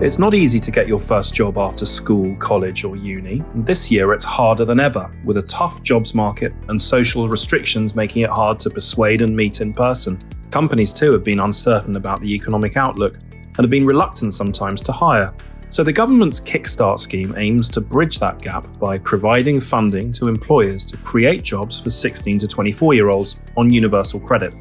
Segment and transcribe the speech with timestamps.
[0.00, 3.44] It's not easy to get your first job after school, college, or uni.
[3.52, 7.94] And this year it's harder than ever, with a tough jobs market and social restrictions
[7.94, 10.18] making it hard to persuade and meet in person.
[10.50, 14.92] Companies too have been uncertain about the economic outlook and have been reluctant sometimes to
[14.92, 15.34] hire.
[15.68, 20.86] So the government's Kickstart scheme aims to bridge that gap by providing funding to employers
[20.86, 24.54] to create jobs for 16 to 24 year olds on universal credit.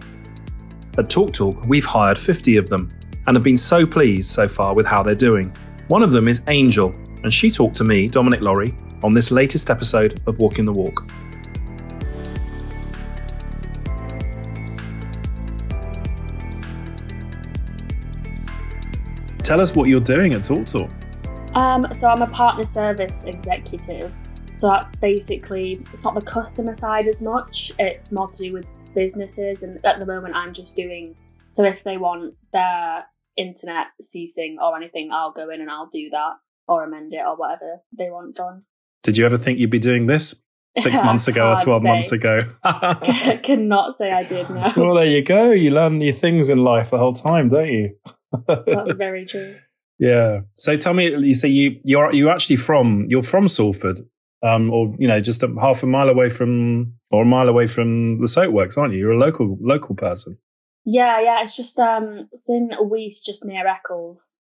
[0.97, 2.91] At TalkTalk, we've hired 50 of them
[3.29, 5.55] and have been so pleased so far with how they're doing.
[5.87, 9.69] One of them is Angel, and she talked to me, Dominic Laurie, on this latest
[9.69, 11.07] episode of Walking the Walk.
[19.43, 20.89] Tell us what you're doing at TalkTalk.
[21.55, 24.11] Um, so I'm a partner service executive.
[24.55, 27.73] So that's basically it's not the customer side as much.
[27.77, 28.65] It's more to do with
[28.95, 31.15] businesses, and at the moment I'm just doing.
[31.51, 33.05] So if they want their
[33.39, 36.33] internet ceasing or anything, I'll go in and I'll do that
[36.67, 38.63] or amend it or whatever they want done.
[39.03, 40.35] Did you ever think you'd be doing this
[40.77, 41.87] six months ago or 12 say.
[41.87, 42.41] months ago?
[43.43, 44.73] cannot say I did now.
[44.75, 45.51] Well, there you go.
[45.51, 47.95] You learn new things in life the whole time, don't you?
[48.47, 49.55] That's very true.
[49.97, 50.41] Yeah.
[50.53, 53.99] So tell me, you say you you're you actually from you're from Salford,
[54.41, 57.67] um, or you know just a, half a mile away from or a mile away
[57.67, 58.99] from the soapworks, aren't you?
[58.99, 60.37] You're a local local person.
[60.85, 61.41] Yeah, yeah.
[61.41, 64.33] It's just um, it's in Weaste, just near Eccles,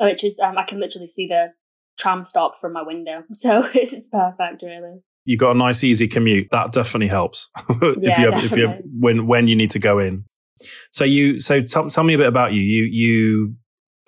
[0.00, 1.52] which is um, I can literally see the
[1.98, 5.00] tram stop from my window, so it's perfect, really.
[5.24, 6.48] You got a nice, easy commute.
[6.50, 8.44] That definitely helps if yeah, you have, definitely.
[8.44, 10.24] if you have, when when you need to go in.
[10.92, 12.60] So you so t- tell me a bit about you.
[12.60, 13.54] You you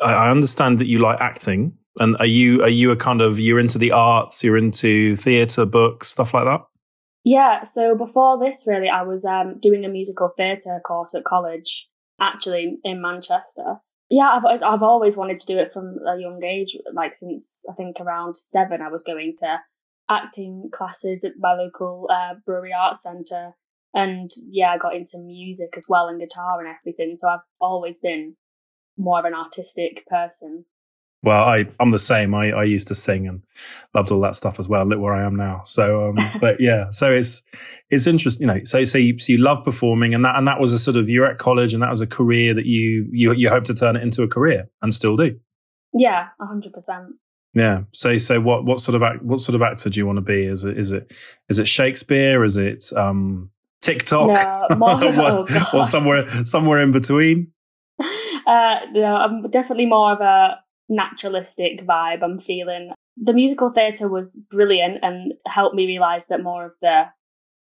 [0.00, 3.58] I understand that you like acting, and are you are you a kind of you're
[3.58, 6.60] into the arts, you're into theatre, books, stuff like that?
[7.26, 11.88] Yeah, so before this, really, I was um, doing a musical theatre course at college,
[12.20, 13.78] actually in Manchester.
[14.08, 17.64] Yeah, I've always, I've always wanted to do it from a young age, like since
[17.68, 19.58] I think around seven, I was going to
[20.08, 23.54] acting classes at my local uh, brewery arts centre.
[23.92, 27.16] And yeah, I got into music as well and guitar and everything.
[27.16, 28.36] So I've always been
[28.96, 30.66] more of an artistic person.
[31.22, 32.34] Well, I, I'm the same.
[32.34, 33.42] I, I used to sing and
[33.94, 34.84] loved all that stuff as well.
[34.86, 35.62] Look where I am now.
[35.64, 37.42] So, um, but yeah, so it's
[37.90, 38.64] it's interesting, you know.
[38.64, 41.08] So, so you, so you love performing, and that and that was a sort of
[41.08, 43.96] you're at college, and that was a career that you you you hope to turn
[43.96, 45.38] it into a career, and still do.
[45.92, 47.14] Yeah, hundred percent.
[47.56, 47.84] Yeah.
[47.92, 50.22] So, so what what sort of act, what sort of actor do you want to
[50.22, 50.44] be?
[50.44, 51.12] Is it is it
[51.48, 52.44] is it Shakespeare?
[52.44, 53.50] Is it um,
[53.80, 54.28] TikTok?
[54.28, 57.52] No, more, or, oh or somewhere somewhere in between?
[58.46, 62.92] Uh, no, I'm definitely more of a naturalistic vibe I'm feeling.
[63.16, 67.04] The musical theatre was brilliant and helped me realise that more of the,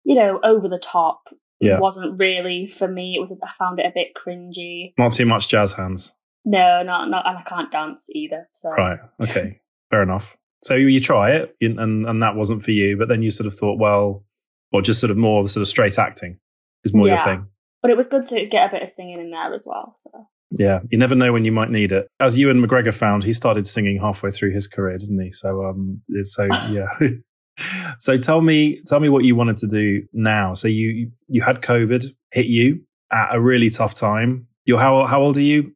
[0.03, 1.79] you know, over the top yeah.
[1.79, 3.15] wasn't really for me.
[3.15, 4.93] It was I found it a bit cringy.
[4.97, 6.13] Not too much jazz hands.
[6.43, 8.49] No, not not, and I can't dance either.
[8.51, 9.61] So right, okay,
[9.91, 10.38] fair enough.
[10.63, 13.53] So you try it, and and that wasn't for you, but then you sort of
[13.53, 14.25] thought, well,
[14.71, 16.39] or just sort of more the sort of straight acting
[16.83, 17.15] is more yeah.
[17.15, 17.47] your thing.
[17.81, 19.91] But it was good to get a bit of singing in there as well.
[19.93, 20.09] So
[20.51, 22.07] yeah, you never know when you might need it.
[22.19, 25.31] As Ewan McGregor found, he started singing halfway through his career, didn't he?
[25.31, 26.88] So, um, so yeah.
[28.00, 30.53] so tell me, tell me what you wanted to do now.
[30.53, 32.81] So you you had COVID hit you
[33.12, 34.47] at a really tough time.
[34.66, 35.73] You're how how old are you?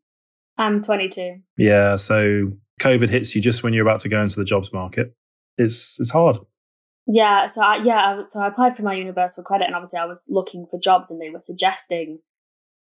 [0.58, 1.38] I'm 22.
[1.57, 5.13] Yeah, so COVID hits you just when you're about to go into the jobs market.
[5.57, 6.38] It's it's hard.
[7.07, 10.25] Yeah, so I, yeah, so I applied for my universal credit, and obviously I was
[10.28, 12.19] looking for jobs, and they were suggesting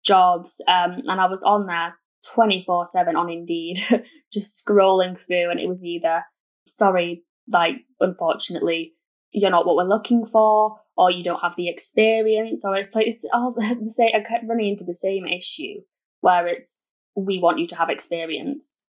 [0.04, 0.60] jobs.
[0.68, 1.96] Um, and I was on there
[2.34, 3.78] 24 7 on Indeed,
[4.32, 5.50] just scrolling through.
[5.50, 6.24] And it was either,
[6.66, 8.94] sorry, like, unfortunately,
[9.32, 13.06] you're not what we're looking for, or you don't have the experience, or it's like,
[13.06, 14.10] it's all the same.
[14.14, 15.80] I kept running into the same issue
[16.20, 16.86] where it's,
[17.16, 18.86] we want you to have experience.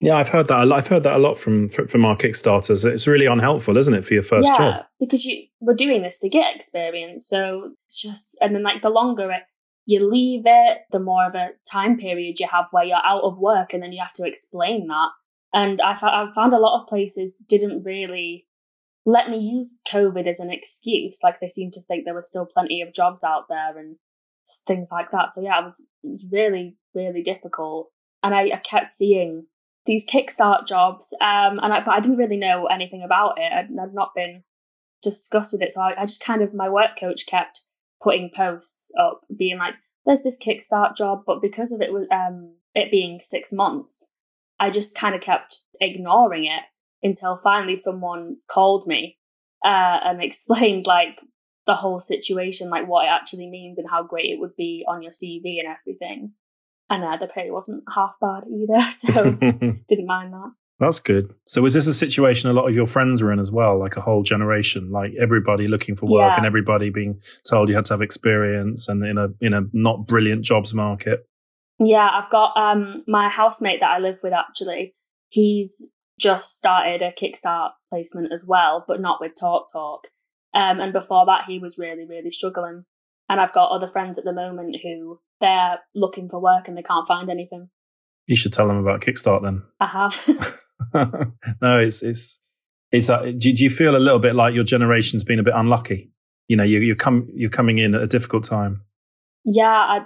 [0.00, 0.72] Yeah, I've heard that.
[0.72, 2.84] I've heard that a lot from from our Kickstarters.
[2.84, 4.86] It's really unhelpful, isn't it, for your first yeah, job?
[5.00, 7.26] because you we're doing this to get experience.
[7.26, 9.42] So it's just, and then like the longer it
[9.88, 13.38] you leave it, the more of a time period you have where you're out of
[13.38, 15.08] work and then you have to explain that.
[15.54, 18.46] And I, I found a lot of places didn't really
[19.06, 21.20] let me use COVID as an excuse.
[21.24, 23.96] Like they seem to think there were still plenty of jobs out there and
[24.66, 25.30] things like that.
[25.30, 27.88] So yeah, it was, it was really, really difficult.
[28.22, 29.46] And I, I kept seeing
[29.86, 33.50] these kickstart jobs, um, and I, but I didn't really know anything about it.
[33.50, 34.42] I'd, I'd not been
[35.00, 37.64] discussed with it, so I, I just kind of my work coach kept
[38.02, 39.74] putting posts up being like,
[40.06, 44.10] there's this Kickstart job, but because of it um it being six months,
[44.58, 46.62] I just kind of kept ignoring it
[47.02, 49.18] until finally someone called me
[49.64, 51.20] uh, and explained like
[51.66, 55.02] the whole situation, like what it actually means and how great it would be on
[55.02, 56.32] your CV and everything.
[56.90, 59.30] And uh, the pay wasn't half bad either, so
[59.88, 60.52] didn't mind that.
[60.80, 61.34] That's good.
[61.46, 63.96] So is this a situation a lot of your friends are in as well, like
[63.96, 66.36] a whole generation, like everybody looking for work Yeah.
[66.36, 70.06] and everybody being told you had to have experience and in a in a not
[70.06, 71.26] brilliant jobs market?
[71.80, 74.94] Yeah, I've got um my housemate that I live with actually.
[75.30, 75.90] He's
[76.20, 80.00] just started a Kickstart placement as well, but not with TalkTalk.
[80.54, 82.84] Um, and before that, he was really, really struggling.
[83.28, 86.82] And I've got other friends at the moment who they're looking for work and they
[86.82, 87.68] can't find anything.
[88.26, 89.62] You should tell them about Kickstart then.
[89.80, 90.58] I have.
[90.94, 92.40] no, it's it's
[92.92, 93.10] it's.
[93.10, 96.10] Uh, do, do you feel a little bit like your generation's been a bit unlucky?
[96.48, 98.82] You know, you you come you're coming in at a difficult time.
[99.44, 99.98] yeah, I,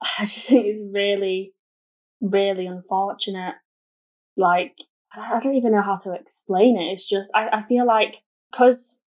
[0.18, 1.52] I just think it's really,
[2.20, 3.54] really unfortunate.
[4.36, 4.74] Like,
[5.14, 6.92] I don't even know how to explain it.
[6.92, 9.02] It's just, I, I feel like, because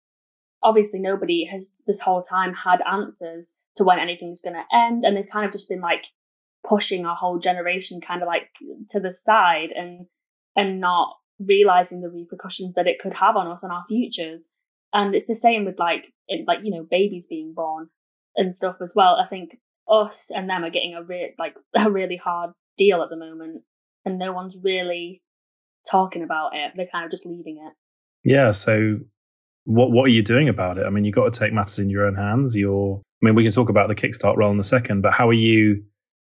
[0.62, 5.18] obviously nobody has this whole time had answers to when anything's going to end, and
[5.18, 6.08] they've kind of just been like
[6.68, 8.50] pushing our whole generation kind of like
[8.90, 10.08] to the side and
[10.56, 14.50] and not realizing the repercussions that it could have on us and our futures
[14.94, 16.14] and it's the same with like
[16.48, 17.90] like you know babies being born
[18.38, 19.58] and stuff as well i think
[19.90, 23.64] us and them are getting a re- like a really hard deal at the moment
[24.06, 25.22] and no one's really
[25.90, 27.74] talking about it they're kind of just leaving it
[28.26, 28.52] Yeah.
[28.52, 29.00] So,
[29.64, 30.86] what what are you doing about it?
[30.86, 32.58] I mean, you've got to take matters in your own hands.
[32.58, 33.02] You're.
[33.22, 35.34] I mean, we can talk about the Kickstart role in a second, but how are
[35.34, 35.84] you?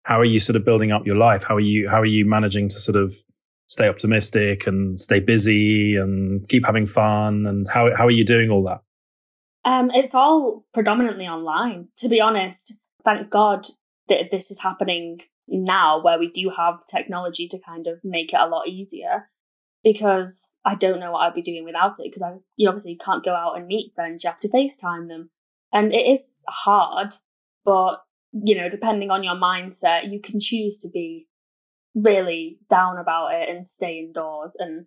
[0.02, 1.44] How are you sort of building up your life?
[1.44, 1.88] How are you?
[1.88, 3.14] How are you managing to sort of
[3.74, 7.44] stay optimistic and stay busy and keep having fun?
[7.46, 8.80] And how how are you doing all that?
[9.64, 12.74] Um, it's all predominantly online, to be honest.
[13.04, 13.66] Thank God
[14.08, 18.40] that this is happening now where we do have technology to kind of make it
[18.40, 19.28] a lot easier
[19.82, 23.24] because I don't know what I'd be doing without it because I you obviously can't
[23.24, 25.30] go out and meet friends, you have to FaceTime them.
[25.72, 27.14] And it is hard,
[27.64, 31.28] but you know, depending on your mindset, you can choose to be
[31.94, 34.86] really down about it and stay indoors and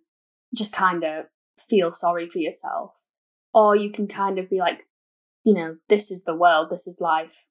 [0.54, 1.26] just kind of
[1.68, 3.04] feel sorry for yourself
[3.52, 4.86] or you can kind of be like,
[5.44, 7.48] you know, this is the world, this is life.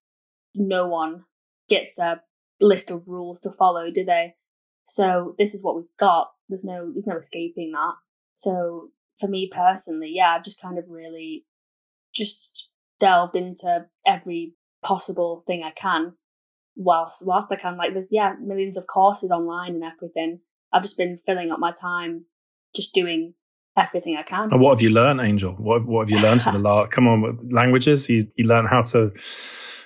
[0.53, 1.25] No one
[1.69, 2.21] gets a
[2.59, 4.35] list of rules to follow, do they?
[4.83, 6.29] So this is what we've got.
[6.47, 7.95] There's no there's no escaping that.
[8.33, 11.45] So for me personally, yeah, I've just kind of really
[12.13, 12.69] just
[12.99, 16.13] delved into every possible thing I can
[16.77, 17.75] whilst whilst I can.
[17.75, 20.39] Like there's yeah, millions of courses online and everything.
[20.71, 22.25] I've just been filling up my time
[22.75, 23.33] just doing
[23.77, 24.51] everything I can.
[24.51, 25.53] And what have you learned, Angel?
[25.53, 26.91] What what have you learned in the last?
[26.91, 28.09] Come on, languages.
[28.09, 29.11] You you learn how to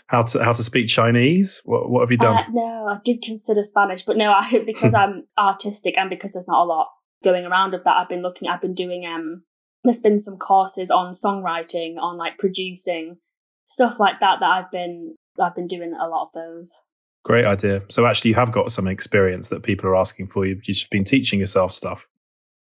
[0.07, 1.61] how to how to speak Chinese.
[1.65, 2.37] What what have you done?
[2.37, 6.47] Uh, no, I did consider Spanish, but no, I because I'm artistic and because there's
[6.47, 6.89] not a lot
[7.23, 7.95] going around of that.
[7.95, 8.49] I've been looking.
[8.49, 9.05] I've been doing.
[9.05, 9.43] Um,
[9.83, 13.17] there's been some courses on songwriting, on like producing
[13.65, 14.37] stuff like that.
[14.39, 16.81] That I've been I've been doing a lot of those.
[17.23, 17.83] Great idea.
[17.89, 20.45] So actually, you have got some experience that people are asking for.
[20.45, 22.07] You've just been teaching yourself stuff.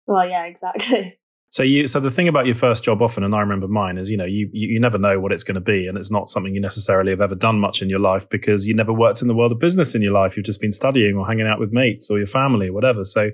[0.05, 1.19] Well, yeah, exactly.
[1.53, 4.09] So you, so the thing about your first job often, and I remember mine, is
[4.09, 6.55] you know you you, never know what it's going to be, and it's not something
[6.55, 9.35] you necessarily have ever done much in your life because you never worked in the
[9.35, 10.35] world of business in your life.
[10.35, 13.03] You've just been studying or hanging out with mates or your family or whatever.
[13.03, 13.29] So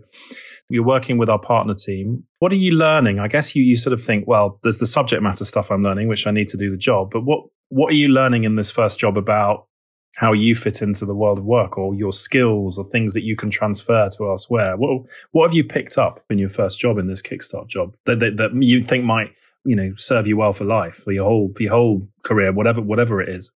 [0.67, 2.25] you're working with our partner team.
[2.39, 3.19] What are you learning?
[3.19, 6.09] I guess you you sort of think, well, there's the subject matter stuff I'm learning,
[6.09, 7.11] which I need to do the job.
[7.11, 9.67] But what what are you learning in this first job about
[10.15, 13.35] how you fit into the world of work or your skills or things that you
[13.35, 14.75] can transfer to elsewhere.
[14.75, 18.19] What what have you picked up in your first job in this Kickstart job that,
[18.19, 21.51] that that you think might you know serve you well for life for your whole
[21.55, 23.51] for your whole career, whatever whatever it is.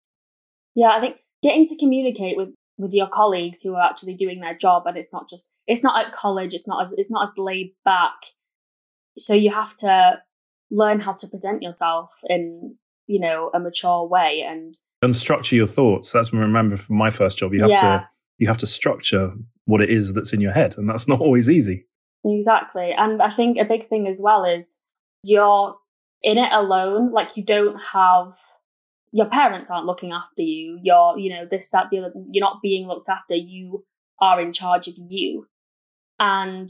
[0.75, 4.56] Yeah, I think getting to communicate with with your colleagues who are actually doing their
[4.56, 6.54] job, and it's not just it's not at college.
[6.54, 8.14] It's not as it's not as laid back.
[9.16, 10.20] So you have to
[10.70, 12.76] learn how to present yourself in
[13.12, 16.12] you know a mature way and And structure your thoughts.
[16.12, 17.52] That's what I remember from my first job.
[17.52, 17.81] You have Yeah.
[17.99, 19.33] to you have to structure
[19.66, 21.87] what it is that's in your head, and that's not always easy.
[22.25, 22.92] Exactly.
[22.97, 24.78] And I think a big thing as well is
[25.25, 25.76] you're
[26.23, 27.12] in it alone.
[27.12, 28.33] Like you don't have
[29.12, 30.78] your parents aren't looking after you.
[30.83, 32.12] You're, you know, this, that, the other.
[32.31, 33.35] You're not being looked after.
[33.35, 33.85] You
[34.21, 35.47] are in charge of you.
[36.19, 36.69] And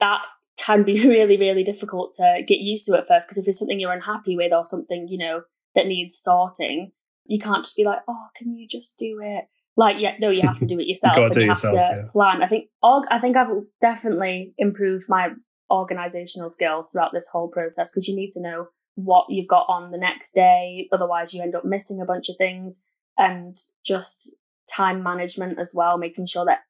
[0.00, 0.20] that
[0.58, 3.26] can be really, really difficult to get used to at first.
[3.26, 5.42] Because if there's something you're unhappy with or something, you know,
[5.74, 6.92] that needs sorting,
[7.24, 9.44] you can't just be like, oh, can you just do it?
[9.76, 11.14] Like, yeah, no, you have to do it yourself.
[11.14, 12.10] gotta and you have yourself, to yeah.
[12.10, 12.42] plan.
[12.42, 13.48] I think, org- I think I've
[13.80, 15.30] definitely improved my
[15.70, 19.92] organizational skills throughout this whole process because you need to know what you've got on
[19.92, 20.88] the next day.
[20.90, 22.82] Otherwise, you end up missing a bunch of things
[23.16, 24.34] and just
[24.68, 26.60] time management as well, making sure that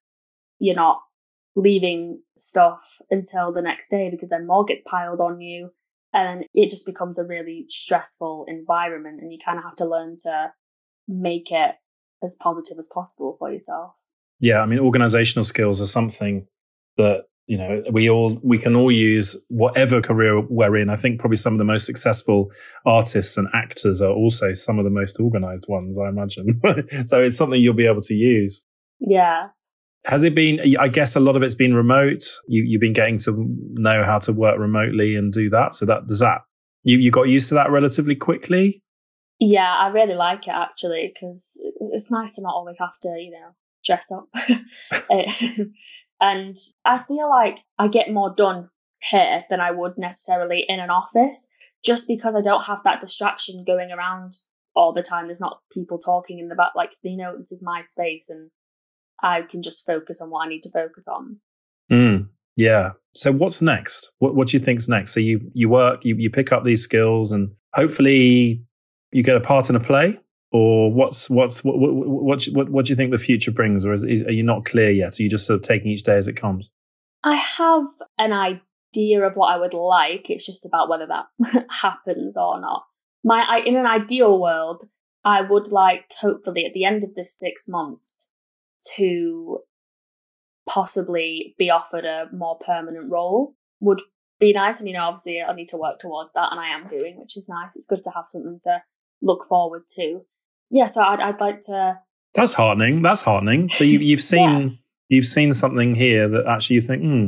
[0.59, 1.01] you're not
[1.57, 5.71] leaving stuff until the next day because then more gets piled on you
[6.19, 10.17] and it just becomes a really stressful environment and you kind of have to learn
[10.21, 10.53] to
[11.07, 11.77] make it
[12.23, 13.93] as positive as possible for yourself.
[14.41, 16.47] Yeah, I mean, organizational skills are something
[16.97, 20.91] that you know we all we can all use whatever career we're in.
[20.91, 22.51] I think probably some of the most successful
[22.85, 26.61] artists and actors are also some of the most organized ones i imagine.
[27.07, 28.65] So it's something you'll be able to use.
[28.99, 29.49] Yeah
[30.09, 32.23] has it been i guess a lot of it's been remote.
[32.49, 35.75] You, you've been getting to know how to work remotely and do that.
[35.75, 36.41] So that does that
[36.83, 38.83] you, you got used to that relatively quickly?
[39.39, 41.61] Yeah i really like it actually because
[41.93, 44.29] it's nice to not always have to you know dress up.
[45.11, 45.25] Eh,
[46.21, 48.71] and I feel like I get more done
[49.11, 51.49] here than I would necessarily in an office
[51.85, 54.33] just because I don't have that distraction going around
[54.75, 55.27] all the time.
[55.27, 58.51] There's not people talking in the back, like, you know, this is my space and
[59.23, 61.39] I can just focus on what I need to focus on.
[61.91, 62.93] Mm, yeah.
[63.15, 64.13] So what's next?
[64.19, 65.13] What what do you think's next?
[65.13, 68.65] So you you work, you you pick up these skills and hopefully
[69.13, 70.19] you get a part in a play?
[70.51, 73.93] or what's what's what what what, what, what do you think the future brings, or
[73.93, 75.19] is, are you not clear yet?
[75.19, 76.71] Are you just sort of taking each day as it comes?
[77.23, 80.31] I have an idea of what I would like.
[80.31, 82.85] It's just about whether that happens or not.
[83.25, 84.85] My I, in an ideal world,
[85.25, 88.31] I would like hopefully at the end of this six months
[88.97, 89.61] to
[90.69, 93.55] possibly be offered a more permanent role.
[93.81, 94.03] Would
[94.41, 96.89] be nice, and you know, obviously, I need to work towards that, and I am
[96.89, 97.77] doing, which is nice.
[97.77, 98.83] It's good to have something to
[99.21, 100.23] look forward to
[100.71, 102.01] yeah, so I'd, I'd like to.
[102.35, 103.03] That's heartening.
[103.03, 103.69] That's heartening.
[103.69, 104.69] So you, you've seen yeah.
[105.09, 107.27] you've seen something here that actually you think, hmm,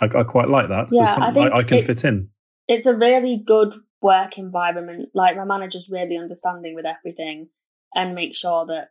[0.00, 0.88] I, I quite like that.
[0.92, 2.30] Yeah, I, think I, I can fit in.
[2.68, 5.10] It's a really good work environment.
[5.14, 7.48] Like my manager's really understanding with everything
[7.94, 8.90] and make sure that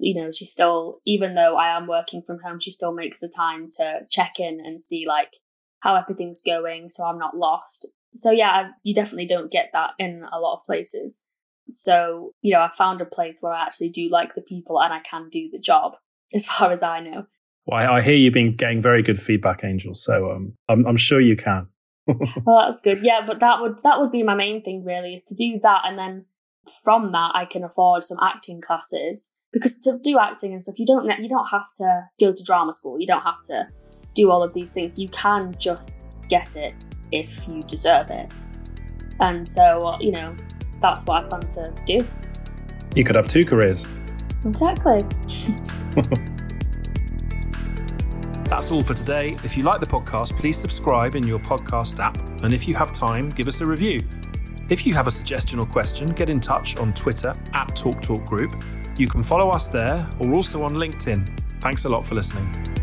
[0.00, 3.28] you know she still, even though I am working from home, she still makes the
[3.34, 5.34] time to check in and see like
[5.80, 7.88] how everything's going, so I'm not lost.
[8.14, 11.20] So yeah, you definitely don't get that in a lot of places.
[11.68, 14.92] So, you know, I found a place where I actually do like the people and
[14.92, 15.92] I can do the job,
[16.34, 17.26] as far as I know.
[17.66, 19.94] Well, I, I hear you've been getting very good feedback, Angel.
[19.94, 21.68] So um, I'm, I'm sure you can.
[22.06, 23.02] well, that's good.
[23.02, 25.82] Yeah, but that would that would be my main thing really is to do that,
[25.84, 26.24] and then
[26.82, 30.86] from that I can afford some acting classes because to do acting and stuff you
[30.86, 33.00] don't you don't have to go to drama school.
[33.00, 33.68] You don't have to
[34.14, 34.98] do all of these things.
[34.98, 36.74] You can just get it
[37.12, 38.32] if you deserve it.
[39.20, 40.34] And so, you know,
[40.80, 42.06] that's what I plan to do.
[42.94, 43.86] You could have two careers.
[44.44, 45.04] Exactly.
[48.44, 49.36] That's all for today.
[49.44, 52.18] If you like the podcast, please subscribe in your podcast app.
[52.42, 54.00] And if you have time, give us a review.
[54.70, 58.62] If you have a suggestion or question, get in touch on Twitter at TalkTalk Group.
[58.96, 61.28] You can follow us there or also on LinkedIn.
[61.60, 62.79] Thanks a lot for listening.